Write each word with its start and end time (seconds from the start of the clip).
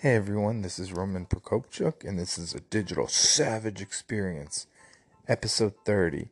Hey 0.00 0.14
everyone, 0.14 0.62
this 0.62 0.78
is 0.78 0.92
Roman 0.92 1.26
Prokopchuk, 1.26 2.04
and 2.04 2.16
this 2.16 2.38
is 2.38 2.54
a 2.54 2.60
Digital 2.60 3.08
Savage 3.08 3.82
Experience, 3.82 4.68
episode 5.26 5.74
30 5.84 6.28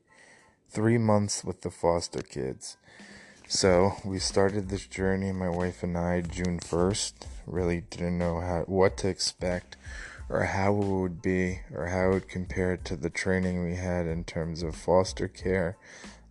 Three 0.70 0.98
Months 0.98 1.42
with 1.42 1.62
the 1.62 1.72
Foster 1.72 2.22
Kids. 2.22 2.76
So, 3.48 3.94
we 4.04 4.20
started 4.20 4.68
this 4.68 4.86
journey, 4.86 5.32
my 5.32 5.48
wife 5.48 5.82
and 5.82 5.98
I, 5.98 6.20
June 6.20 6.60
1st. 6.60 7.14
Really 7.44 7.80
didn't 7.90 8.18
know 8.18 8.38
how, 8.38 8.62
what 8.68 8.96
to 8.98 9.08
expect, 9.08 9.76
or 10.28 10.44
how 10.44 10.72
it 10.72 10.84
would 10.84 11.20
be, 11.20 11.62
or 11.74 11.88
how 11.88 12.10
it 12.10 12.14
would 12.14 12.28
compare 12.28 12.76
to 12.76 12.94
the 12.94 13.10
training 13.10 13.64
we 13.64 13.74
had 13.74 14.06
in 14.06 14.22
terms 14.22 14.62
of 14.62 14.76
foster 14.76 15.26
care. 15.26 15.76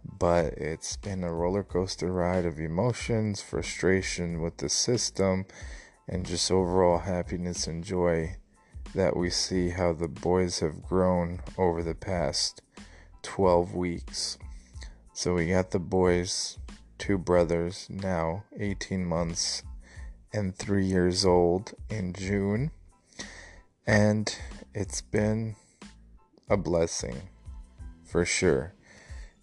But 0.06 0.54
it's 0.54 0.96
been 0.96 1.26
a 1.26 1.34
roller 1.34 1.64
coaster 1.64 2.14
ride 2.14 2.46
of 2.46 2.62
emotions, 2.62 3.42
frustration 3.42 4.40
with 4.40 4.56
the 4.56 4.70
system 4.70 5.48
and 6.08 6.26
just 6.26 6.52
overall 6.52 7.00
happiness 7.00 7.68
and 7.68 7.84
joy 7.84 8.36
that 8.94 9.16
we 9.16 9.30
see 9.30 9.70
how 9.70 9.94
the 9.94 10.08
boys 10.08 10.60
have 10.60 10.84
grown 10.84 11.42
over 11.58 11.84
the 11.84 11.96
past 11.96 12.62
12 13.24 13.74
weeks. 13.74 14.38
So 15.14 15.34
we 15.34 15.48
got 15.48 15.72
the 15.72 15.80
boys, 15.80 16.60
two 16.98 17.18
brothers, 17.18 17.88
now 17.90 18.44
18 18.60 19.06
months 19.06 19.64
and 20.32 20.56
3 20.56 20.86
years 20.86 21.26
old 21.26 21.74
in 21.90 22.14
June. 22.14 22.72
And 23.88 24.36
it's 24.74 25.02
been 25.02 25.56
a 26.50 26.58
blessing 26.58 27.30
for 28.04 28.26
sure. 28.26 28.74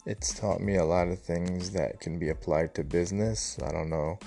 It's 0.04 0.34
taught 0.34 0.60
me 0.60 0.76
a 0.76 0.84
lot 0.84 1.08
of 1.08 1.20
things 1.20 1.70
that 1.70 2.00
can 2.00 2.18
be 2.18 2.28
applied 2.28 2.74
to 2.74 2.84
business. 2.84 3.58
I 3.62 3.70
don't 3.70 3.90
know 3.90 4.18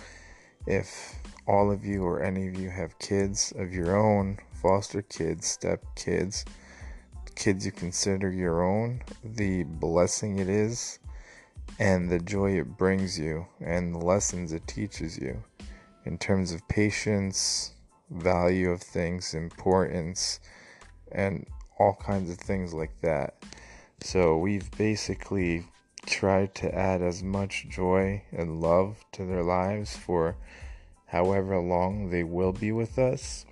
if 0.65 1.15
all 1.47 1.71
of 1.71 1.85
you 1.85 2.03
or 2.03 2.21
any 2.21 2.47
of 2.47 2.57
you 2.57 2.69
have 2.69 2.97
kids 2.99 3.53
of 3.57 3.73
your 3.73 3.95
own, 3.95 4.37
foster 4.53 5.01
kids, 5.03 5.47
step 5.47 5.83
kids, 5.95 6.45
kids 7.35 7.65
you 7.65 7.71
consider 7.71 8.31
your 8.31 8.63
own, 8.63 9.01
the 9.23 9.63
blessing 9.63 10.39
it 10.39 10.49
is 10.49 10.99
and 11.79 12.09
the 12.09 12.19
joy 12.19 12.57
it 12.57 12.77
brings 12.77 13.19
you 13.19 13.45
and 13.61 13.93
the 13.93 13.99
lessons 13.99 14.53
it 14.53 14.65
teaches 14.67 15.17
you 15.17 15.43
in 16.05 16.17
terms 16.17 16.51
of 16.51 16.67
patience, 16.67 17.73
value 18.09 18.69
of 18.69 18.81
things, 18.81 19.33
importance, 19.33 20.39
and 21.11 21.45
all 21.79 21.97
kinds 22.01 22.29
of 22.29 22.37
things 22.37 22.73
like 22.73 23.01
that. 23.01 23.43
So 24.01 24.37
we've 24.37 24.69
basically 24.77 25.65
tried 26.05 26.53
to 26.55 26.73
add 26.73 27.01
as 27.01 27.23
much 27.23 27.67
joy 27.69 28.23
and 28.31 28.61
love 28.61 29.03
to 29.13 29.25
their 29.25 29.43
lives 29.43 29.97
for 29.97 30.35
however 31.05 31.59
long 31.59 32.09
they 32.09 32.23
will 32.23 32.51
be 32.51 32.71
with 32.71 32.97
us. 32.97 33.45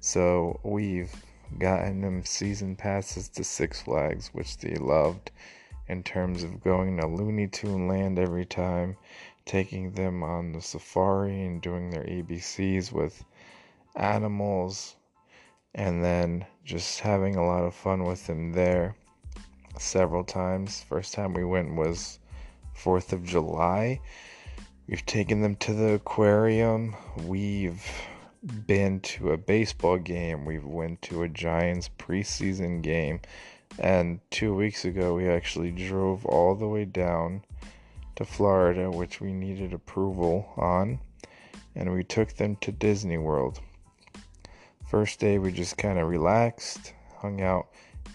So 0.00 0.60
we've 0.62 1.12
gotten 1.58 2.00
them 2.00 2.24
season 2.24 2.76
passes 2.76 3.28
to 3.30 3.44
Six 3.44 3.82
Flags, 3.82 4.30
which 4.32 4.58
they 4.58 4.74
loved 4.76 5.30
in 5.88 6.02
terms 6.02 6.42
of 6.42 6.62
going 6.62 6.96
to 6.98 7.06
Looney 7.06 7.48
Tune 7.48 7.88
Land 7.88 8.18
every 8.18 8.46
time, 8.46 8.96
taking 9.44 9.92
them 9.92 10.22
on 10.22 10.52
the 10.52 10.60
safari 10.60 11.44
and 11.44 11.60
doing 11.60 11.90
their 11.90 12.04
ABCs 12.04 12.92
with 12.92 13.24
animals, 13.96 14.96
and 15.74 16.02
then 16.04 16.46
just 16.64 17.00
having 17.00 17.36
a 17.36 17.44
lot 17.44 17.64
of 17.64 17.74
fun 17.74 18.04
with 18.04 18.26
them 18.26 18.52
there 18.52 18.94
several 19.78 20.24
times. 20.24 20.82
First 20.88 21.14
time 21.14 21.34
we 21.34 21.44
went 21.44 21.74
was 21.74 22.18
4th 22.76 23.12
of 23.12 23.24
July 23.24 24.00
We've 24.92 25.06
taken 25.06 25.40
them 25.40 25.56
to 25.56 25.72
the 25.72 25.94
aquarium. 25.94 26.94
We've 27.24 27.82
been 28.66 29.00
to 29.00 29.32
a 29.32 29.38
baseball 29.38 29.96
game. 29.96 30.44
We've 30.44 30.66
went 30.66 31.00
to 31.00 31.22
a 31.22 31.30
Giants 31.30 31.88
preseason 31.98 32.82
game. 32.82 33.20
And 33.78 34.20
2 34.32 34.54
weeks 34.54 34.84
ago 34.84 35.14
we 35.14 35.30
actually 35.30 35.70
drove 35.70 36.26
all 36.26 36.54
the 36.54 36.68
way 36.68 36.84
down 36.84 37.42
to 38.16 38.26
Florida, 38.26 38.90
which 38.90 39.18
we 39.18 39.32
needed 39.32 39.72
approval 39.72 40.52
on, 40.58 40.98
and 41.74 41.94
we 41.94 42.04
took 42.04 42.34
them 42.34 42.56
to 42.56 42.70
Disney 42.70 43.16
World. 43.16 43.60
First 44.90 45.18
day 45.20 45.38
we 45.38 45.52
just 45.52 45.78
kind 45.78 45.98
of 45.98 46.06
relaxed, 46.06 46.92
hung 47.16 47.40
out 47.40 47.68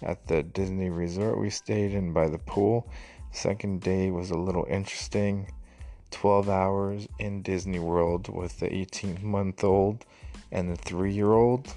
at 0.04 0.28
the 0.28 0.44
Disney 0.44 0.92
resort 0.92 1.40
we 1.40 1.50
stayed 1.50 1.96
in 1.96 2.14
by 2.14 2.30
the 2.30 2.38
pool. 2.38 2.88
Second 3.32 3.82
day 3.82 4.12
was 4.12 4.30
a 4.30 4.38
little 4.38 4.68
interesting 4.70 5.52
12 6.12 6.50
hours 6.50 7.08
in 7.20 7.42
Disney 7.42 7.80
World 7.80 8.28
with 8.34 8.60
the 8.60 8.74
18 8.74 9.20
month 9.26 9.64
old 9.64 10.06
and 10.52 10.72
the 10.72 10.76
3 10.76 11.14
year 11.14 11.34
old 11.34 11.74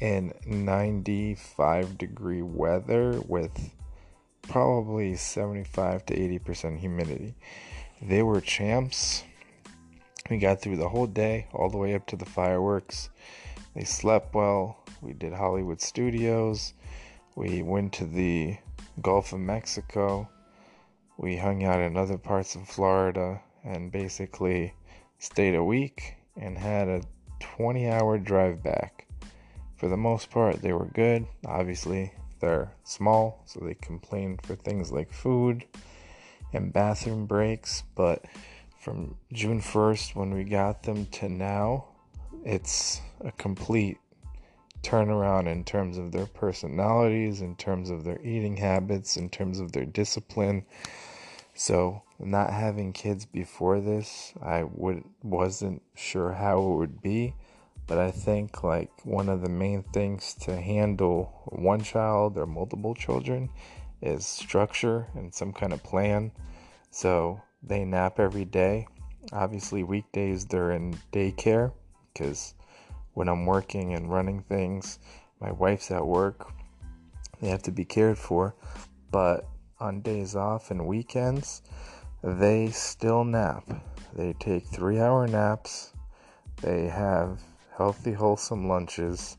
in 0.00 0.32
95 0.46 1.96
degree 1.98 2.42
weather 2.42 3.20
with 3.26 3.70
probably 4.42 5.16
75 5.16 6.06
to 6.06 6.14
80% 6.14 6.78
humidity. 6.78 7.34
They 8.02 8.22
were 8.22 8.40
champs. 8.40 9.24
We 10.28 10.38
got 10.38 10.60
through 10.60 10.76
the 10.76 10.88
whole 10.88 11.06
day, 11.06 11.48
all 11.52 11.70
the 11.70 11.78
way 11.78 11.94
up 11.94 12.06
to 12.08 12.16
the 12.16 12.24
fireworks. 12.24 13.10
They 13.74 13.84
slept 13.84 14.34
well. 14.34 14.78
We 15.00 15.12
did 15.12 15.32
Hollywood 15.32 15.80
Studios. 15.80 16.74
We 17.34 17.62
went 17.62 17.92
to 17.94 18.04
the 18.04 18.58
Gulf 19.00 19.32
of 19.32 19.40
Mexico. 19.40 20.28
We 21.16 21.36
hung 21.36 21.64
out 21.64 21.80
in 21.80 21.96
other 21.96 22.18
parts 22.18 22.54
of 22.54 22.68
Florida 22.68 23.40
and 23.64 23.90
basically 23.90 24.74
stayed 25.18 25.54
a 25.54 25.64
week 25.64 26.16
and 26.36 26.56
had 26.58 26.88
a 26.88 27.02
20 27.40 27.88
hour 27.88 28.18
drive 28.18 28.62
back. 28.62 29.06
For 29.76 29.88
the 29.88 29.96
most 29.96 30.30
part, 30.30 30.62
they 30.62 30.72
were 30.72 30.86
good. 30.86 31.26
Obviously, 31.46 32.12
they're 32.40 32.72
small, 32.84 33.42
so 33.46 33.60
they 33.60 33.74
complained 33.74 34.40
for 34.44 34.54
things 34.54 34.92
like 34.92 35.12
food 35.12 35.64
and 36.52 36.72
bathroom 36.72 37.26
breaks. 37.26 37.82
But 37.94 38.24
from 38.78 39.16
June 39.32 39.60
1st, 39.60 40.14
when 40.14 40.32
we 40.32 40.44
got 40.44 40.82
them, 40.82 41.06
to 41.06 41.28
now, 41.28 41.86
it's 42.44 43.00
a 43.20 43.32
complete 43.32 43.98
turnaround 44.82 45.46
in 45.50 45.64
terms 45.64 45.96
of 45.96 46.12
their 46.12 46.26
personalities, 46.26 47.40
in 47.40 47.56
terms 47.56 47.90
of 47.90 48.04
their 48.04 48.20
eating 48.22 48.56
habits, 48.56 49.16
in 49.16 49.30
terms 49.30 49.58
of 49.58 49.72
their 49.72 49.86
discipline. 49.86 50.64
So, 51.54 52.02
not 52.18 52.50
having 52.50 52.92
kids 52.92 53.26
before 53.26 53.80
this, 53.80 54.34
I 54.42 54.64
would 54.64 55.04
wasn't 55.22 55.82
sure 55.94 56.32
how 56.32 56.58
it 56.58 56.76
would 56.76 57.00
be, 57.00 57.34
but 57.86 57.98
I 57.98 58.10
think 58.10 58.64
like 58.64 58.90
one 59.04 59.28
of 59.28 59.40
the 59.40 59.48
main 59.48 59.84
things 59.84 60.34
to 60.42 60.60
handle 60.60 61.42
one 61.46 61.80
child 61.80 62.36
or 62.36 62.46
multiple 62.46 62.94
children 62.94 63.50
is 64.02 64.26
structure 64.26 65.06
and 65.14 65.32
some 65.32 65.52
kind 65.52 65.72
of 65.72 65.82
plan. 65.84 66.32
So, 66.90 67.40
they 67.62 67.84
nap 67.84 68.18
every 68.18 68.44
day. 68.44 68.88
Obviously, 69.32 69.84
weekdays 69.84 70.44
they're 70.46 70.72
in 70.72 70.98
daycare 71.12 71.72
because 72.12 72.54
when 73.12 73.28
I'm 73.28 73.46
working 73.46 73.94
and 73.94 74.10
running 74.10 74.42
things, 74.42 74.98
my 75.40 75.52
wife's 75.52 75.92
at 75.92 76.04
work. 76.04 76.52
They 77.40 77.48
have 77.48 77.62
to 77.62 77.72
be 77.72 77.84
cared 77.84 78.18
for, 78.18 78.54
but 79.10 79.46
on 79.80 80.00
days 80.00 80.36
off 80.36 80.70
and 80.70 80.86
weekends, 80.86 81.62
they 82.22 82.68
still 82.68 83.24
nap. 83.24 83.64
They 84.14 84.32
take 84.34 84.66
three 84.66 85.00
hour 85.00 85.26
naps. 85.26 85.92
They 86.62 86.86
have 86.86 87.40
healthy, 87.76 88.12
wholesome 88.12 88.68
lunches. 88.68 89.36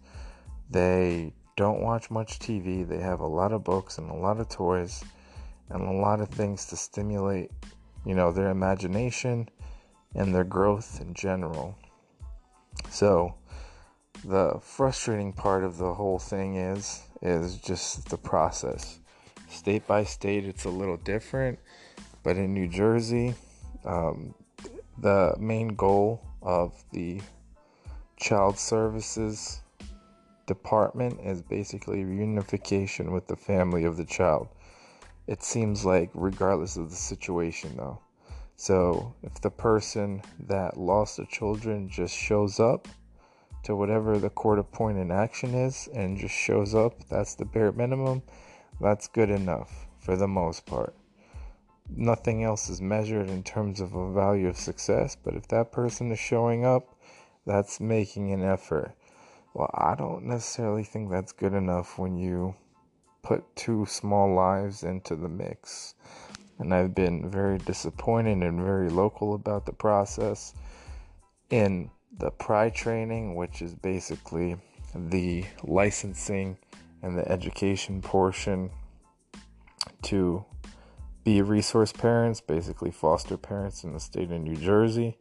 They 0.70 1.34
don't 1.56 1.82
watch 1.82 2.12
much 2.12 2.40
TV. 2.40 2.88
They 2.88 3.00
have 3.00 3.22
a 3.22 3.28
lot 3.28 3.54
of 3.54 3.64
books 3.64 3.98
and 3.98 4.10
a 4.10 4.16
lot 4.16 4.40
of 4.40 4.50
toys 4.50 5.04
and 5.70 5.82
a 5.82 5.92
lot 5.92 6.20
of 6.20 6.30
things 6.30 6.66
to 6.68 6.76
stimulate, 6.76 7.52
you 8.06 8.14
know, 8.14 8.32
their 8.32 8.50
imagination 8.50 9.50
and 10.14 10.36
their 10.36 10.44
growth 10.44 11.00
in 11.02 11.14
general. 11.14 11.78
So, 12.90 13.36
the 14.24 14.60
frustrating 14.62 15.34
part 15.34 15.64
of 15.64 15.78
the 15.78 15.94
whole 15.94 16.20
thing 16.20 16.56
is 16.56 17.02
is 17.22 17.58
just 17.58 18.10
the 18.10 18.18
process 18.18 19.00
state 19.56 19.88
by 19.88 20.04
state, 20.04 20.46
it's 20.46 20.66
a 20.66 20.69
little 20.69 20.98
different. 20.98 21.60
But 22.24 22.38
in 22.38 22.54
New 22.54 22.68
Jersey, 22.68 23.36
um, 23.84 24.34
the 24.98 25.36
main 25.40 25.69
goal 25.69 26.22
of 26.42 26.84
the 26.92 27.22
child 28.18 28.57
services 28.57 29.62
department 30.46 31.19
is 31.24 31.42
basically 31.42 32.04
reunification 32.04 33.12
with 33.12 33.28
the 33.28 33.36
family 33.36 33.86
of 33.86 33.98
the 33.98 34.06
child. 34.06 34.48
It 35.28 35.44
seems 35.44 35.86
like, 35.86 36.12
regardless 36.13 36.78
of 36.78 36.90
the 36.90 36.96
situation, 36.96 37.75
though. 37.75 38.00
So, 38.58 39.13
if 39.24 39.42
the 39.42 39.50
person 39.50 40.22
that 40.48 40.78
lost 40.78 41.18
the 41.18 41.25
children 41.25 41.90
just 41.90 42.16
shows 42.16 42.60
up 42.60 42.88
to 43.63 43.75
whatever 43.75 44.18
the 44.18 44.30
court 44.30 44.60
appointed 44.60 45.12
action 45.12 45.54
is 45.54 45.90
and 45.94 46.18
just 46.18 46.36
shows 46.36 46.74
up, 46.74 47.04
that's 47.10 47.36
the 47.36 47.46
bare 47.46 47.72
minimum, 47.72 48.22
that's 48.80 49.07
good 49.07 49.30
enough 49.30 49.88
for 50.00 50.16
the 50.16 50.27
most 50.27 50.66
part. 50.66 50.94
Nothing 51.89 52.44
else 52.44 52.69
is 52.69 52.81
measured 52.81 53.30
in 53.30 53.44
terms 53.44 53.80
of 53.80 53.94
a 53.94 54.12
value 54.12 54.48
of 54.48 54.57
success, 54.57 55.16
but 55.16 55.36
if 55.36 55.48
that 55.50 55.72
person 55.72 56.12
is 56.12 56.19
showing 56.19 56.66
up, 56.66 56.98
that's 57.45 57.80
making 57.80 58.31
an 58.31 58.44
effort. 58.44 58.94
Well, 59.54 59.69
I 59.74 59.95
don't 59.95 60.25
necessarily 60.25 60.83
think 60.83 61.10
that's 61.10 61.31
good 61.31 61.54
enough 61.54 61.98
when 61.98 62.18
you 62.18 62.56
put 63.22 63.56
two 63.56 63.86
small 63.86 64.33
lives 64.33 64.83
into 64.83 65.16
the 65.16 65.30
mix. 65.30 65.95
And 66.60 66.74
I've 66.74 66.95
been 66.95 67.30
very 67.30 67.57
disappointed 67.57 68.44
and 68.44 68.62
very 68.62 68.89
local 68.89 69.33
about 69.33 69.66
the 69.66 69.74
process 69.74 70.54
in 71.50 71.89
the 72.18 72.31
PRIDE 72.31 72.75
training, 72.75 73.36
which 73.36 73.62
is 73.62 73.75
basically 73.75 74.57
the 74.95 75.45
licensing 75.63 76.57
and 77.06 77.18
the 77.18 77.31
education 77.31 78.02
portion 78.02 78.69
to 80.02 80.44
be 81.24 81.42
resource 81.42 81.94
parents, 81.94 82.42
basically 82.42 82.92
foster 82.92 83.38
parents 83.38 83.84
in 83.84 83.94
the 83.94 84.00
state 84.00 84.31
of 84.31 84.42
New 84.42 84.56
Jersey 84.56 85.18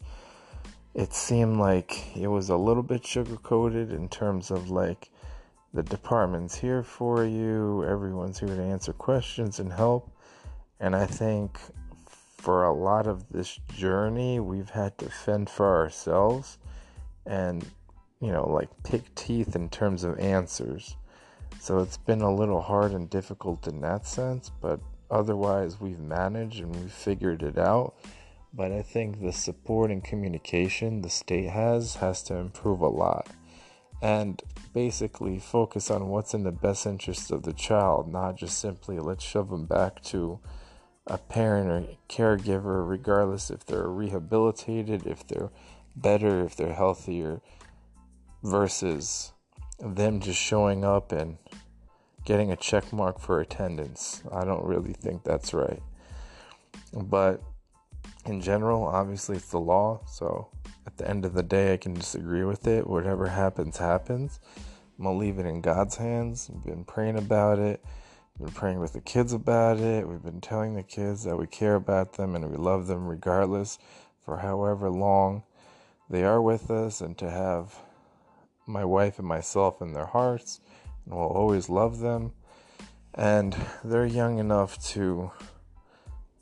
it 0.95 1.13
seemed 1.13 1.57
like 1.57 2.17
it 2.17 2.29
was 2.29 2.49
a 2.49 2.57
little 2.57 2.83
bit 2.83 3.05
sugar 3.05 3.37
coated 3.37 3.93
in 3.93 4.09
terms 4.09 4.51
of 4.51 4.71
like 4.71 5.11
the 5.73 5.83
department's 5.83 6.55
here 6.55 6.85
for 6.85 7.25
you, 7.25 7.85
everyone's 7.85 8.39
here 8.39 8.55
to 8.55 8.63
answer 8.63 8.93
questions 8.93 9.59
and 9.59 9.73
help. 9.73 10.17
And 10.79 10.95
I 10.95 11.07
think 11.07 11.59
for 12.07 12.65
a 12.65 12.73
lot 12.73 13.09
of 13.09 13.29
this 13.31 13.59
journey, 13.75 14.39
we've 14.39 14.71
had 14.71 14.97
to 14.99 15.11
fend 15.11 15.51
for 15.51 15.77
ourselves 15.77 16.59
and, 17.27 17.69
you 18.21 18.31
know, 18.31 18.49
like 18.49 18.69
pick 18.85 19.13
teeth 19.17 19.57
in 19.57 19.69
terms 19.69 20.05
of 20.05 20.19
answers. 20.21 20.97
So 21.65 21.79
it's 21.79 21.97
been 21.97 22.21
a 22.21 22.35
little 22.35 22.61
hard 22.61 22.93
and 22.93 23.09
difficult 23.09 23.67
in 23.67 23.81
that 23.81 24.07
sense, 24.07 24.51
but 24.61 24.81
otherwise, 25.11 25.81
we've 25.81 25.99
managed 25.99 26.61
and 26.61 26.75
we've 26.77 26.93
figured 26.93 27.43
it 27.43 27.59
out 27.59 27.95
but 28.57 28.71
I 28.71 28.83
think 28.83 29.21
the 29.21 29.33
support 29.33 29.91
and 29.91 30.03
communication 30.03 31.03
the 31.03 31.11
state 31.11 31.51
has 31.51 31.97
has 31.97 32.23
to 32.25 32.37
improve 32.37 32.81
a 32.81 32.89
lot. 32.89 33.29
And 34.01 34.41
basically 34.73 35.39
focus 35.39 35.91
on 35.91 36.09
what's 36.09 36.35
in 36.35 36.45
the 36.45 36.53
best 36.53 36.87
interest 36.87 37.31
of 37.31 37.43
the 37.43 37.53
child, 37.53 38.13
not 38.13 38.37
just 38.37 38.59
simply 38.59 38.99
let's 38.99 39.25
shove 39.25 39.51
them 39.51 39.67
back 39.67 40.03
to 40.05 40.41
a 41.07 41.19
parent 41.19 41.69
or 41.71 41.97
caregiver, 42.09 42.89
regardless 42.89 43.51
if 43.51 43.65
they're 43.67 43.89
rehabilitated, 43.89 45.07
if 45.07 45.27
they're 45.27 45.51
better, 45.97 46.45
if 46.45 46.55
they're 46.55 46.75
healthier, 46.75 47.41
versus 48.43 49.33
them 49.79 50.21
just 50.21 50.39
showing 50.39 50.85
up 50.85 51.13
and 51.13 51.39
getting 52.25 52.51
a 52.51 52.57
check 52.57 52.93
mark 52.93 53.19
for 53.19 53.41
attendance. 53.41 54.23
I 54.33 54.45
don't 54.45 54.65
really 54.65 54.93
think 54.93 55.25
that's 55.25 55.53
right. 55.53 55.83
But 56.93 57.43
in 58.25 58.41
general, 58.41 58.85
obviously 58.85 59.37
it's 59.37 59.51
the 59.51 59.61
law, 59.61 60.01
so 60.07 60.49
at 60.87 60.97
the 60.97 61.09
end 61.09 61.25
of 61.25 61.35
the 61.35 61.43
day, 61.43 61.73
I 61.75 61.77
can 61.77 61.95
disagree 61.95 62.45
with 62.45 62.67
it. 62.67 62.87
Whatever 62.87 63.29
happens, 63.29 63.79
happens. 63.79 64.41
I'm 64.99 65.05
gonna 65.05 65.19
leave 65.19 65.39
it 65.39 65.47
in 65.47 65.61
God's 65.61 65.97
hands. 65.97 66.51
We've 66.53 66.65
been 66.65 66.85
praying 66.85 67.19
about 67.19 67.59
it. 67.59 67.85
We've 68.39 68.47
been 68.47 68.55
praying 68.55 68.81
with 68.81 68.93
the 68.93 69.01
kids 69.01 69.33
about 69.33 69.79
it. 69.79 70.09
We've 70.09 70.23
been 70.23 70.41
telling 70.41 70.75
the 70.75 70.83
kids 70.83 71.25
that 71.25 71.37
we 71.37 71.47
care 71.47 71.75
about 71.75 72.15
them 72.15 72.35
and 72.35 72.51
we 72.51 72.57
love 72.57 72.87
them 72.87 73.07
regardless 73.07 73.79
for 74.25 74.39
however 74.39 74.91
long 74.91 75.43
they 76.09 76.23
are 76.25 76.41
with 76.41 76.71
us, 76.71 77.01
and 77.01 77.17
to 77.19 77.31
have 77.31 77.79
my 78.67 78.85
wife 78.85 79.19
and 79.19 79.29
myself 79.29 79.81
in 79.81 79.93
their 79.93 80.07
hearts, 80.07 80.61
and 81.05 81.15
we'll 81.15 81.27
always 81.27 81.69
love 81.69 81.99
them. 81.99 82.33
And 83.15 83.57
they're 83.85 84.07
young 84.07 84.39
enough 84.39 84.83
to 84.89 85.31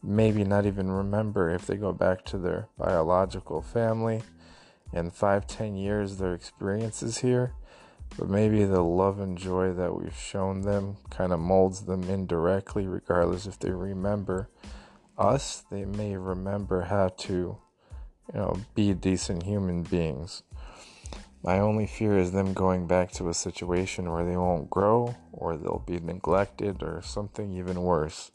maybe 0.02 0.42
not 0.44 0.66
even 0.66 0.90
remember 0.90 1.50
if 1.50 1.66
they 1.66 1.76
go 1.76 1.92
back 1.92 2.24
to 2.26 2.38
their 2.38 2.68
biological 2.78 3.62
family 3.62 4.22
in 4.92 5.10
five, 5.10 5.46
ten 5.46 5.76
years 5.76 6.16
their 6.16 6.34
experiences 6.34 7.18
here. 7.18 7.52
But 8.18 8.28
maybe 8.28 8.64
the 8.64 8.82
love 8.82 9.20
and 9.20 9.38
joy 9.38 9.72
that 9.72 9.94
we've 9.94 10.16
shown 10.16 10.62
them 10.62 10.96
kind 11.10 11.32
of 11.32 11.40
molds 11.40 11.82
them 11.82 12.02
indirectly, 12.04 12.86
regardless 12.86 13.46
if 13.46 13.58
they 13.58 13.70
remember 13.70 14.50
us. 15.16 15.64
They 15.70 15.86
may 15.86 16.16
remember 16.16 16.82
how 16.82 17.08
to, 17.08 17.32
you 17.32 17.58
know, 18.34 18.60
be 18.74 18.92
decent 18.92 19.44
human 19.44 19.82
beings. 19.82 20.42
My 21.44 21.58
only 21.58 21.86
fear 21.86 22.16
is 22.16 22.30
them 22.30 22.52
going 22.52 22.86
back 22.86 23.10
to 23.12 23.28
a 23.28 23.34
situation 23.34 24.12
where 24.12 24.24
they 24.24 24.36
won't 24.36 24.70
grow 24.70 25.16
or 25.32 25.56
they'll 25.56 25.82
be 25.84 25.98
neglected 25.98 26.84
or 26.84 27.02
something 27.02 27.52
even 27.52 27.82
worse. 27.82 28.30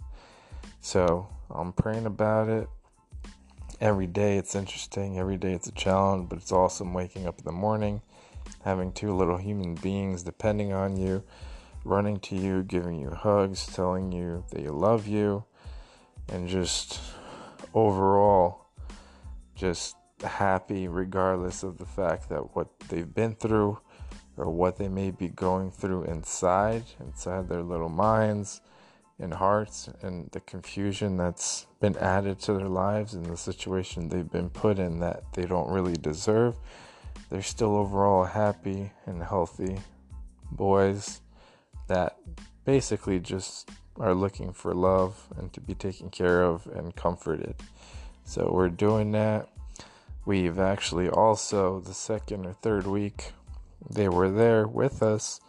So 0.82 1.30
I'm 1.50 1.72
praying 1.72 2.06
about 2.06 2.50
it. 2.50 2.68
Every 3.80 4.08
day 4.08 4.38
it's 4.38 4.56
interesting, 4.56 5.20
every 5.20 5.38
day 5.38 5.54
it's 5.54 5.68
a 5.68 5.72
challenge, 5.72 6.28
but 6.28 6.40
it's 6.40 6.52
awesome 6.52 6.94
waking 6.94 7.28
up 7.28 7.40
in 7.40 7.46
the 7.46 7.52
morning, 7.52 8.02
having 8.66 8.92
two 8.92 9.16
little 9.16 9.38
human 9.38 9.76
beings 9.76 10.24
depending 10.24 10.74
on 10.74 10.98
you, 10.98 11.24
running 11.86 12.20
to 12.22 12.36
you, 12.36 12.64
giving 12.64 13.00
you 13.00 13.12
hugs, 13.12 13.68
telling 13.68 14.12
you 14.12 14.44
they 14.52 14.68
love 14.68 15.08
you, 15.08 15.46
and 16.28 16.50
just 16.50 17.00
overall, 17.74 18.66
just 19.56 19.96
happy 20.24 20.88
regardless 20.88 21.64
of 21.64 21.78
the 21.78 21.86
fact 21.86 22.30
that 22.30 22.56
what 22.56 22.68
they've 22.90 23.14
been 23.14 23.36
through 23.36 23.80
or 24.36 24.50
what 24.50 24.78
they 24.78 24.88
may 24.88 25.12
be 25.12 25.28
going 25.28 25.72
through 25.72 26.04
inside, 26.04 26.84
inside 27.00 27.50
their 27.50 27.64
little 27.64 27.90
minds 27.90 28.62
and 29.20 29.34
hearts 29.34 29.90
and 30.02 30.30
the 30.32 30.40
confusion 30.42 31.18
that's 31.18 31.66
been 31.80 31.98
added 31.98 32.40
to 32.40 32.54
their 32.54 32.68
lives 32.68 33.16
and 33.16 33.26
the 33.26 33.38
situation 33.38 34.10
they've 34.10 34.32
been 34.32 34.50
put 34.50 34.78
in 34.78 35.00
that 35.00 35.24
they 35.34 35.46
don't 35.46 35.70
really 35.70 35.96
deserve. 35.96 36.56
They're 37.30 37.42
still 37.42 37.76
overall 37.76 38.26
happy 38.26 38.92
and 39.06 39.24
healthy 39.24 39.80
boys 40.52 41.22
that 41.88 42.18
basically 42.64 43.20
just 43.20 43.70
are 44.00 44.14
looking 44.14 44.54
for 44.54 44.74
love 44.74 45.28
and 45.38 45.52
to 45.54 45.62
be 45.62 45.74
taken 45.74 46.10
care 46.10 46.44
of 46.44 46.68
and 46.68 46.96
comforted. 46.96 47.56
So 48.24 48.52
we're 48.54 48.70
doing 48.70 49.12
that. 49.14 49.50
We've 50.28 50.60
actually 50.60 51.08
also, 51.08 51.80
the 51.80 51.94
second 51.94 52.46
or 52.46 52.52
third 52.52 52.86
week, 52.86 53.32
they 53.90 54.10
were 54.10 54.30
there 54.30 54.68
with 54.68 55.02
us. 55.02 55.40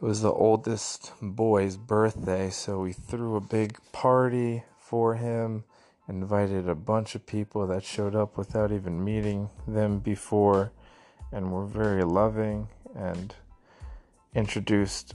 It 0.00 0.02
was 0.02 0.22
the 0.22 0.32
oldest 0.32 1.12
boy's 1.20 1.76
birthday, 1.76 2.48
so 2.48 2.80
we 2.80 2.94
threw 2.94 3.36
a 3.36 3.42
big 3.42 3.76
party 3.92 4.62
for 4.78 5.16
him, 5.16 5.64
invited 6.08 6.66
a 6.66 6.74
bunch 6.74 7.14
of 7.14 7.26
people 7.26 7.66
that 7.66 7.84
showed 7.84 8.16
up 8.16 8.38
without 8.38 8.72
even 8.72 9.04
meeting 9.04 9.50
them 9.66 9.98
before, 9.98 10.72
and 11.30 11.52
were 11.52 11.66
very 11.66 12.04
loving 12.04 12.68
and 12.96 13.34
introduced 14.34 15.12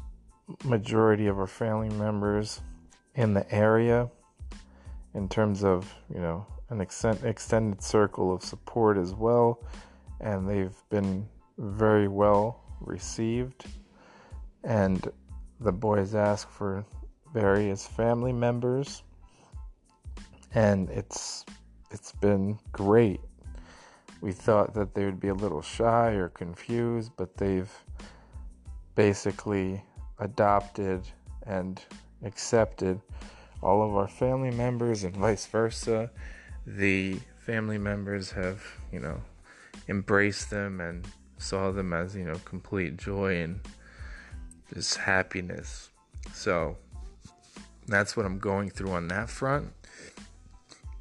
majority 0.63 1.25
of 1.25 1.39
our 1.39 1.47
family 1.47 1.89
members 1.89 2.61
in 3.15 3.33
the 3.33 3.51
area 3.51 4.11
in 5.15 5.27
terms 5.27 5.63
of, 5.63 5.91
you 6.13 6.21
know, 6.21 6.45
an 6.73 6.81
extended 6.81 7.81
circle 7.81 8.33
of 8.33 8.43
support 8.43 8.97
as 8.97 9.13
well, 9.13 9.63
and 10.19 10.47
they've 10.47 10.75
been 10.89 11.27
very 11.57 12.07
well 12.07 12.63
received. 12.79 13.65
And 14.63 15.07
the 15.59 15.71
boys 15.71 16.15
ask 16.15 16.49
for 16.49 16.85
various 17.33 17.87
family 17.87 18.33
members 18.33 19.03
and 20.53 20.89
it's 20.89 21.45
it's 21.91 22.11
been 22.11 22.57
great. 22.71 23.21
We 24.21 24.31
thought 24.31 24.73
that 24.73 24.95
they 24.95 25.05
would 25.05 25.19
be 25.19 25.27
a 25.27 25.33
little 25.33 25.61
shy 25.61 26.11
or 26.11 26.29
confused 26.29 27.11
but 27.17 27.35
they've 27.37 27.71
basically 28.95 29.83
adopted 30.19 31.07
and 31.45 31.81
accepted 32.23 33.01
all 33.61 33.81
of 33.81 33.95
our 33.95 34.07
family 34.07 34.51
members 34.51 35.03
and 35.03 35.15
vice 35.15 35.45
versa 35.45 36.11
the 36.65 37.19
family 37.45 37.77
members 37.77 38.31
have 38.31 38.63
you 38.91 38.99
know 38.99 39.21
embraced 39.89 40.49
them 40.49 40.79
and 40.79 41.07
saw 41.37 41.71
them 41.71 41.93
as 41.93 42.15
you 42.15 42.23
know 42.23 42.39
complete 42.45 42.97
joy 42.97 43.41
and 43.41 43.59
just 44.73 44.97
happiness. 44.97 45.89
So 46.33 46.77
that's 47.87 48.15
what 48.15 48.25
I'm 48.25 48.39
going 48.39 48.69
through 48.69 48.91
on 48.91 49.07
that 49.09 49.29
front. 49.29 49.71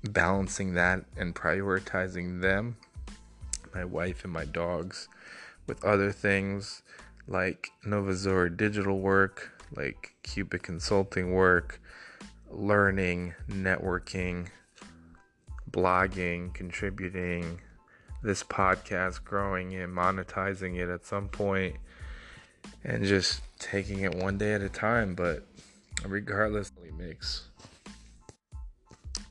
Balancing 0.05 0.75
that 0.75 1.05
and 1.17 1.35
prioritizing 1.35 2.43
them, 2.43 2.77
my 3.73 3.85
wife 3.85 4.25
and 4.25 4.33
my 4.33 4.45
dogs, 4.45 5.09
with 5.67 5.83
other 5.85 6.11
things 6.11 6.83
like 7.29 7.71
Nova 7.85 8.15
Zora 8.15 8.55
digital 8.55 8.99
work, 8.99 9.53
like 9.77 10.15
Cubic 10.25 10.65
consulting 10.65 11.33
work, 11.33 11.81
learning, 12.51 13.35
networking, 13.49 14.49
blogging, 15.73 16.53
contributing, 16.55 17.61
this 18.23 18.43
podcast, 18.43 19.25
growing 19.25 19.73
it, 19.73 19.89
monetizing 19.89 20.77
it 20.77 20.89
at 20.89 21.05
some 21.05 21.29
point, 21.29 21.77
and 22.85 23.05
just 23.05 23.43
taking 23.59 24.01
it 24.01 24.15
one 24.15 24.39
day 24.39 24.55
at 24.55 24.63
a 24.63 24.69
time. 24.69 25.15
But 25.15 25.47
regardless, 26.07 26.73
makes. 27.03 27.49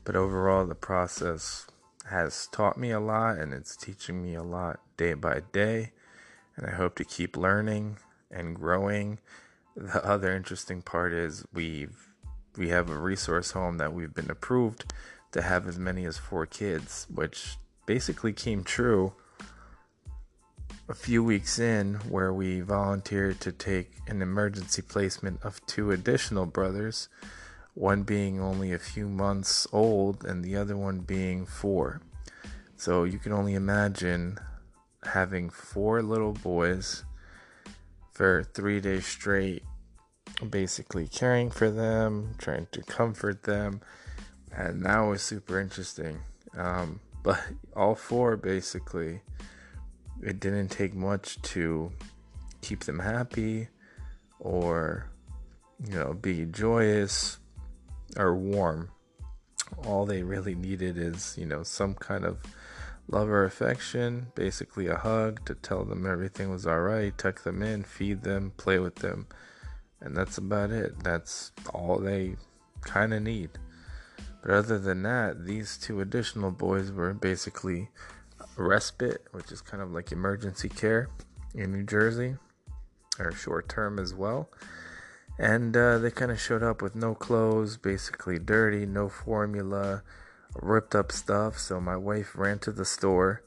But 0.04 0.16
overall, 0.16 0.66
the 0.66 0.74
process 0.74 1.66
has 2.10 2.48
taught 2.48 2.76
me 2.76 2.90
a 2.90 3.00
lot 3.00 3.38
and 3.38 3.54
it's 3.54 3.76
teaching 3.76 4.22
me 4.22 4.34
a 4.34 4.42
lot 4.42 4.80
day 4.96 5.14
by 5.14 5.40
day. 5.52 5.92
And 6.56 6.66
I 6.66 6.72
hope 6.72 6.96
to 6.96 7.04
keep 7.04 7.36
learning 7.36 7.98
and 8.30 8.54
growing. 8.54 9.18
The 9.76 10.04
other 10.04 10.34
interesting 10.34 10.82
part 10.82 11.12
is 11.12 11.44
we've 11.52 12.08
we 12.58 12.68
have 12.68 12.90
a 12.90 12.98
resource 12.98 13.52
home 13.52 13.78
that 13.78 13.94
we've 13.94 14.12
been 14.12 14.30
approved 14.30 14.92
to 15.32 15.42
have 15.42 15.66
as 15.66 15.78
many 15.78 16.04
as 16.04 16.18
four 16.18 16.46
kids, 16.46 17.06
which 17.12 17.56
basically 17.86 18.32
came 18.32 18.62
true 18.62 19.12
a 20.88 20.94
few 20.94 21.22
weeks 21.22 21.58
in 21.58 21.94
where 22.08 22.32
we 22.32 22.60
volunteered 22.60 23.40
to 23.40 23.52
take 23.52 23.92
an 24.08 24.20
emergency 24.20 24.82
placement 24.82 25.42
of 25.42 25.64
two 25.66 25.90
additional 25.90 26.44
brothers, 26.44 27.08
one 27.74 28.02
being 28.02 28.40
only 28.40 28.72
a 28.72 28.78
few 28.78 29.08
months 29.08 29.66
old 29.72 30.24
and 30.24 30.44
the 30.44 30.56
other 30.56 30.76
one 30.76 31.00
being 31.00 31.46
four. 31.46 32.02
So 32.76 33.04
you 33.04 33.18
can 33.18 33.32
only 33.32 33.54
imagine 33.54 34.38
having 35.04 35.50
four 35.50 36.02
little 36.02 36.32
boys 36.32 37.04
for 38.12 38.44
three 38.52 38.80
days 38.80 39.06
straight, 39.06 39.62
basically 40.50 41.08
caring 41.08 41.50
for 41.50 41.70
them, 41.70 42.34
trying 42.38 42.66
to 42.72 42.82
comfort 42.82 43.44
them, 43.44 43.80
and 44.56 44.84
that 44.84 45.00
was 45.00 45.22
super 45.22 45.60
interesting. 45.60 46.20
Um, 46.56 47.00
but 47.22 47.40
all 47.76 47.94
four 47.94 48.36
basically 48.36 49.20
it 50.22 50.40
didn't 50.40 50.68
take 50.68 50.94
much 50.94 51.40
to 51.42 51.92
keep 52.60 52.84
them 52.84 52.98
happy 52.98 53.68
or 54.38 55.10
you 55.84 55.94
know 55.94 56.14
be 56.14 56.44
joyous 56.46 57.38
or 58.16 58.36
warm. 58.36 58.90
All 59.86 60.04
they 60.04 60.22
really 60.22 60.54
needed 60.54 60.98
is 60.98 61.34
you 61.38 61.46
know 61.46 61.62
some 61.62 61.94
kind 61.94 62.24
of 62.24 62.42
love 63.08 63.28
or 63.28 63.44
affection 63.44 64.28
basically 64.34 64.86
a 64.86 64.96
hug 64.96 65.44
to 65.44 65.54
tell 65.56 65.84
them 65.84 66.06
everything 66.06 66.48
was 66.50 66.66
all 66.66 66.80
right 66.80 67.18
tuck 67.18 67.42
them 67.42 67.60
in 67.60 67.82
feed 67.82 68.22
them 68.22 68.52
play 68.56 68.78
with 68.78 68.96
them. 68.96 69.26
And 70.00 70.16
that's 70.16 70.38
about 70.38 70.72
it. 70.72 71.04
That's 71.04 71.52
all 71.72 71.98
they 71.98 72.34
kind 72.80 73.14
of 73.14 73.22
need 73.22 73.50
but 74.42 74.50
other 74.50 74.78
than 74.78 75.02
that 75.04 75.46
these 75.46 75.78
two 75.78 76.00
additional 76.00 76.50
boys 76.50 76.90
were 76.90 77.14
basically 77.14 77.88
respite, 78.56 79.26
which 79.32 79.52
is 79.52 79.60
kind 79.60 79.82
of 79.82 79.92
like 79.92 80.12
emergency 80.12 80.68
care 80.68 81.08
in 81.54 81.72
New 81.72 81.84
Jersey, 81.84 82.36
or 83.18 83.32
short 83.32 83.68
term 83.68 83.98
as 83.98 84.14
well. 84.14 84.48
And 85.38 85.76
uh, 85.76 85.98
they 85.98 86.10
kind 86.10 86.30
of 86.30 86.40
showed 86.40 86.62
up 86.62 86.82
with 86.82 86.94
no 86.94 87.14
clothes, 87.14 87.76
basically 87.76 88.38
dirty, 88.38 88.84
no 88.84 89.08
formula, 89.08 90.02
ripped 90.60 90.94
up 90.94 91.10
stuff. 91.10 91.58
So 91.58 91.80
my 91.80 91.96
wife 91.96 92.36
ran 92.36 92.58
to 92.60 92.72
the 92.72 92.84
store, 92.84 93.42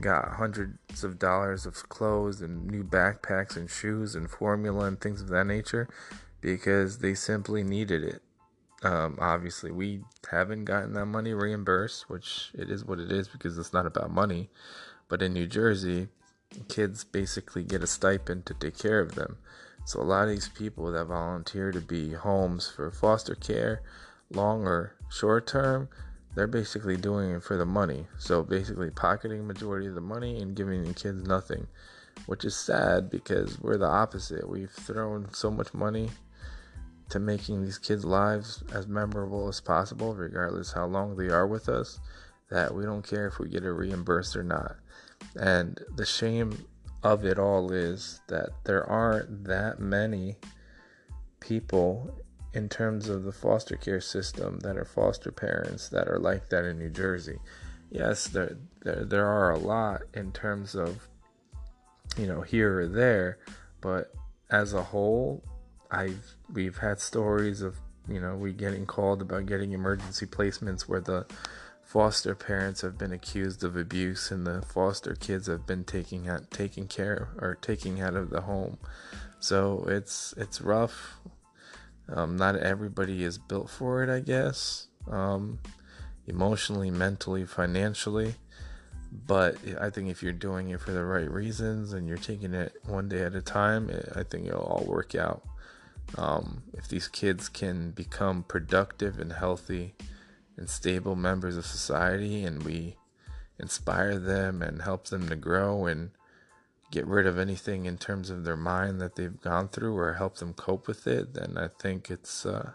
got 0.00 0.34
hundreds 0.34 1.02
of 1.02 1.18
dollars 1.18 1.66
of 1.66 1.88
clothes 1.88 2.42
and 2.42 2.66
new 2.66 2.84
backpacks 2.84 3.56
and 3.56 3.70
shoes 3.70 4.14
and 4.14 4.30
formula 4.30 4.84
and 4.84 5.00
things 5.00 5.22
of 5.22 5.28
that 5.28 5.46
nature 5.46 5.88
because 6.40 6.98
they 6.98 7.14
simply 7.14 7.62
needed 7.62 8.04
it. 8.04 8.22
Um, 8.82 9.18
obviously, 9.20 9.70
we 9.70 10.02
haven't 10.30 10.64
gotten 10.64 10.92
that 10.94 11.06
money 11.06 11.32
reimbursed, 11.32 12.08
which 12.08 12.50
it 12.54 12.70
is 12.70 12.84
what 12.84 12.98
it 12.98 13.10
is 13.10 13.28
because 13.28 13.56
it's 13.58 13.72
not 13.72 13.86
about 13.86 14.10
money. 14.10 14.50
But 15.08 15.22
in 15.22 15.32
New 15.32 15.46
Jersey, 15.46 16.08
kids 16.68 17.04
basically 17.04 17.64
get 17.64 17.82
a 17.82 17.86
stipend 17.86 18.46
to 18.46 18.54
take 18.54 18.78
care 18.78 19.00
of 19.00 19.14
them. 19.14 19.38
So 19.84 20.00
a 20.00 20.02
lot 20.02 20.24
of 20.24 20.30
these 20.30 20.48
people 20.48 20.90
that 20.92 21.04
volunteer 21.04 21.70
to 21.72 21.80
be 21.80 22.12
homes 22.12 22.68
for 22.68 22.90
foster 22.90 23.34
care, 23.34 23.82
long 24.30 24.66
or 24.66 24.96
short 25.10 25.46
term, 25.46 25.88
they're 26.34 26.46
basically 26.46 26.96
doing 26.96 27.30
it 27.30 27.42
for 27.42 27.56
the 27.56 27.64
money. 27.64 28.06
So 28.18 28.42
basically 28.42 28.90
pocketing 28.90 29.46
majority 29.46 29.86
of 29.86 29.94
the 29.94 30.00
money 30.00 30.38
and 30.38 30.56
giving 30.56 30.84
the 30.84 30.92
kids 30.92 31.22
nothing, 31.22 31.66
which 32.26 32.44
is 32.44 32.56
sad 32.56 33.10
because 33.10 33.60
we're 33.60 33.78
the 33.78 33.86
opposite. 33.86 34.48
We've 34.48 34.70
thrown 34.70 35.32
so 35.32 35.50
much 35.50 35.72
money 35.72 36.10
to 37.10 37.18
making 37.18 37.64
these 37.64 37.78
kids' 37.78 38.04
lives 38.04 38.62
as 38.72 38.86
memorable 38.86 39.48
as 39.48 39.60
possible, 39.60 40.14
regardless 40.14 40.72
how 40.72 40.86
long 40.86 41.16
they 41.16 41.28
are 41.28 41.46
with 41.46 41.68
us, 41.68 42.00
that 42.50 42.74
we 42.74 42.84
don't 42.84 43.06
care 43.06 43.26
if 43.26 43.38
we 43.38 43.48
get 43.48 43.64
it 43.64 43.72
reimbursed 43.72 44.36
or 44.36 44.42
not. 44.42 44.76
And 45.36 45.80
the 45.96 46.06
shame 46.06 46.66
of 47.02 47.24
it 47.24 47.38
all 47.38 47.72
is 47.72 48.20
that 48.28 48.50
there 48.64 48.84
aren't 48.84 49.44
that 49.44 49.78
many 49.78 50.36
people 51.40 52.22
in 52.54 52.68
terms 52.68 53.08
of 53.08 53.24
the 53.24 53.32
foster 53.32 53.76
care 53.76 54.00
system 54.00 54.58
that 54.60 54.76
are 54.76 54.84
foster 54.84 55.30
parents 55.30 55.88
that 55.90 56.08
are 56.08 56.18
like 56.18 56.48
that 56.48 56.64
in 56.64 56.78
New 56.78 56.88
Jersey. 56.90 57.38
Yes, 57.90 58.26
there 58.28 58.56
there, 58.82 59.04
there 59.04 59.26
are 59.26 59.52
a 59.52 59.58
lot 59.58 60.02
in 60.14 60.32
terms 60.32 60.74
of 60.74 61.08
you 62.16 62.26
know 62.26 62.40
here 62.40 62.80
or 62.80 62.86
there, 62.88 63.38
but 63.80 64.12
as 64.50 64.72
a 64.72 64.82
whole, 64.82 65.44
I've 65.90 66.36
we've 66.52 66.78
had 66.78 67.00
stories 67.00 67.62
of 67.62 67.76
you 68.08 68.20
know 68.20 68.36
we 68.36 68.52
getting 68.52 68.86
called 68.86 69.22
about 69.22 69.46
getting 69.46 69.72
emergency 69.72 70.26
placements 70.26 70.82
where 70.82 71.00
the 71.00 71.26
foster 71.82 72.34
parents 72.34 72.80
have 72.80 72.98
been 72.98 73.12
accused 73.12 73.62
of 73.62 73.76
abuse 73.76 74.30
and 74.30 74.44
the 74.46 74.60
foster 74.62 75.14
kids 75.14 75.46
have 75.46 75.66
been 75.66 75.84
taking 75.84 76.28
out 76.28 76.50
taking 76.50 76.88
care 76.88 77.28
or 77.38 77.56
taking 77.60 78.00
out 78.00 78.14
of 78.14 78.30
the 78.30 78.42
home. 78.42 78.76
So 79.38 79.84
it's 79.88 80.34
it's 80.36 80.60
rough. 80.60 81.18
Um, 82.08 82.36
not 82.36 82.56
everybody 82.56 83.24
is 83.24 83.38
built 83.38 83.70
for 83.70 84.02
it, 84.02 84.10
I 84.10 84.20
guess. 84.20 84.88
Um, 85.10 85.58
emotionally, 86.26 86.90
mentally, 86.90 87.44
financially. 87.44 88.34
But 89.26 89.56
I 89.80 89.90
think 89.90 90.08
if 90.08 90.22
you're 90.22 90.32
doing 90.32 90.70
it 90.70 90.80
for 90.80 90.92
the 90.92 91.04
right 91.04 91.30
reasons 91.30 91.92
and 91.92 92.06
you're 92.06 92.16
taking 92.16 92.54
it 92.54 92.74
one 92.86 93.08
day 93.08 93.22
at 93.22 93.34
a 93.34 93.42
time, 93.42 93.90
I 94.14 94.22
think 94.24 94.46
it'll 94.46 94.60
all 94.60 94.84
work 94.84 95.14
out. 95.14 95.42
Um, 96.16 96.62
if 96.72 96.88
these 96.88 97.08
kids 97.08 97.48
can 97.48 97.90
become 97.90 98.44
productive 98.44 99.18
and 99.18 99.32
healthy 99.32 99.94
and 100.56 100.70
stable 100.70 101.16
members 101.16 101.56
of 101.56 101.66
society, 101.66 102.44
and 102.44 102.62
we 102.62 102.96
inspire 103.58 104.18
them 104.18 104.62
and 104.62 104.82
help 104.82 105.06
them 105.06 105.28
to 105.28 105.36
grow 105.36 105.86
and 105.86 106.10
get 106.90 107.06
rid 107.06 107.26
of 107.26 107.38
anything 107.38 107.86
in 107.86 107.98
terms 107.98 108.30
of 108.30 108.44
their 108.44 108.56
mind 108.56 109.00
that 109.00 109.16
they've 109.16 109.40
gone 109.40 109.68
through 109.68 109.96
or 109.96 110.14
help 110.14 110.36
them 110.38 110.54
cope 110.54 110.86
with 110.86 111.06
it, 111.06 111.34
then 111.34 111.56
I 111.58 111.68
think 111.68 112.10
it's 112.10 112.46
uh, 112.46 112.72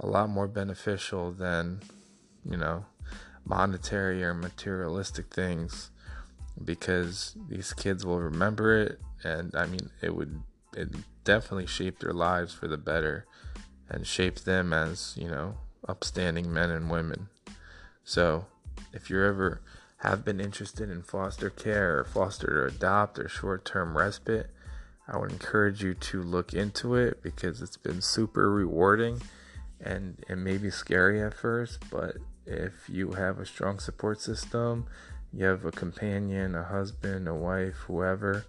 a 0.00 0.06
lot 0.06 0.28
more 0.28 0.48
beneficial 0.48 1.32
than, 1.32 1.80
you 2.44 2.56
know, 2.56 2.84
monetary 3.44 4.24
or 4.24 4.34
materialistic 4.34 5.32
things 5.32 5.90
because 6.62 7.36
these 7.48 7.72
kids 7.72 8.04
will 8.04 8.20
remember 8.20 8.76
it. 8.76 9.00
And 9.22 9.54
I 9.54 9.66
mean 9.66 9.90
it 10.02 10.14
would 10.14 10.42
it 10.76 10.88
definitely 11.24 11.66
shaped 11.66 12.00
their 12.00 12.12
lives 12.12 12.52
for 12.52 12.68
the 12.68 12.76
better 12.76 13.26
and 13.88 14.06
shaped 14.06 14.44
them 14.44 14.72
as, 14.72 15.14
you 15.16 15.28
know, 15.28 15.54
upstanding 15.88 16.52
men 16.52 16.70
and 16.70 16.90
women. 16.90 17.28
So, 18.04 18.46
if 18.92 19.10
you 19.10 19.24
ever 19.24 19.60
have 19.98 20.24
been 20.24 20.40
interested 20.40 20.90
in 20.90 21.02
foster 21.02 21.50
care 21.50 21.98
or 21.98 22.04
foster 22.04 22.68
to 22.68 22.74
adopt 22.74 23.18
or 23.18 23.28
short 23.28 23.64
term 23.64 23.96
respite, 23.96 24.50
I 25.08 25.18
would 25.18 25.30
encourage 25.30 25.82
you 25.82 25.94
to 25.94 26.22
look 26.22 26.52
into 26.52 26.94
it 26.96 27.22
because 27.22 27.62
it's 27.62 27.76
been 27.76 28.02
super 28.02 28.50
rewarding 28.50 29.22
and 29.80 30.22
it 30.28 30.36
may 30.36 30.58
be 30.58 30.70
scary 30.70 31.22
at 31.22 31.34
first, 31.34 31.78
but 31.90 32.16
if 32.44 32.88
you 32.88 33.12
have 33.12 33.38
a 33.38 33.46
strong 33.46 33.78
support 33.78 34.20
system, 34.20 34.86
you 35.32 35.44
have 35.44 35.64
a 35.64 35.72
companion, 35.72 36.54
a 36.54 36.64
husband, 36.64 37.28
a 37.28 37.34
wife, 37.34 37.74
whoever 37.86 38.46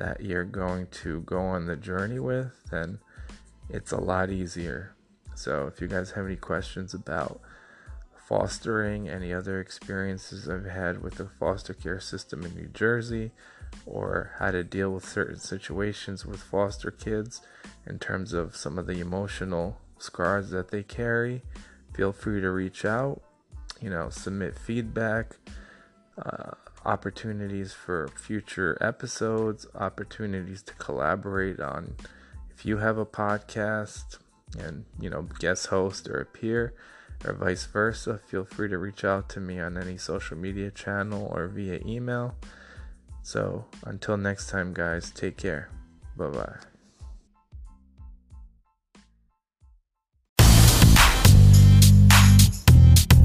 that 0.00 0.22
you're 0.22 0.44
going 0.44 0.86
to 0.86 1.20
go 1.20 1.38
on 1.38 1.66
the 1.66 1.76
journey 1.76 2.18
with, 2.18 2.52
then 2.70 2.98
it's 3.68 3.92
a 3.92 4.00
lot 4.00 4.30
easier. 4.30 4.94
So, 5.34 5.66
if 5.66 5.80
you 5.80 5.88
guys 5.88 6.12
have 6.12 6.24
any 6.24 6.36
questions 6.36 6.94
about 6.94 7.40
fostering, 8.26 9.10
any 9.10 9.34
other 9.34 9.60
experiences 9.60 10.48
I've 10.48 10.64
had 10.64 11.02
with 11.02 11.16
the 11.16 11.26
foster 11.26 11.74
care 11.74 12.00
system 12.00 12.46
in 12.46 12.54
New 12.54 12.68
Jersey, 12.68 13.32
or 13.84 14.32
how 14.38 14.50
to 14.50 14.64
deal 14.64 14.90
with 14.90 15.06
certain 15.06 15.38
situations 15.38 16.24
with 16.24 16.42
foster 16.42 16.90
kids 16.90 17.42
in 17.86 17.98
terms 17.98 18.32
of 18.32 18.56
some 18.56 18.78
of 18.78 18.86
the 18.86 19.00
emotional 19.00 19.78
scars 19.98 20.48
that 20.48 20.70
they 20.70 20.82
carry, 20.82 21.42
feel 21.92 22.12
free 22.12 22.40
to 22.40 22.50
reach 22.50 22.86
out. 22.86 23.20
You 23.82 23.90
know, 23.90 24.08
submit 24.08 24.58
feedback. 24.58 25.36
Uh, 26.16 26.52
opportunities 26.84 27.72
for 27.72 28.08
future 28.08 28.76
episodes, 28.80 29.66
opportunities 29.74 30.62
to 30.62 30.74
collaborate 30.74 31.60
on 31.60 31.94
if 32.60 32.66
you 32.66 32.76
have 32.76 32.98
a 32.98 33.06
podcast 33.06 34.18
and, 34.58 34.84
you 35.00 35.08
know, 35.08 35.22
guest 35.38 35.68
host 35.68 36.08
or 36.08 36.20
appear 36.20 36.74
or 37.24 37.32
vice 37.32 37.64
versa, 37.64 38.18
feel 38.26 38.44
free 38.44 38.68
to 38.68 38.76
reach 38.76 39.04
out 39.04 39.28
to 39.30 39.40
me 39.40 39.58
on 39.58 39.78
any 39.78 39.96
social 39.96 40.36
media 40.36 40.70
channel 40.70 41.30
or 41.34 41.48
via 41.48 41.80
email. 41.86 42.34
So 43.22 43.64
until 43.84 44.16
next 44.16 44.50
time, 44.50 44.74
guys, 44.74 45.10
take 45.10 45.36
care. 45.36 45.70
Bye 46.16 46.28
bye. 46.28 46.69